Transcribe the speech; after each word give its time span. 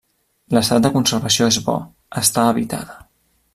L'estat 0.55 0.85
de 0.87 0.91
conservació 0.95 1.51
és 1.53 1.61
bo, 1.69 1.77
està 2.25 2.47
habitada. 2.55 3.01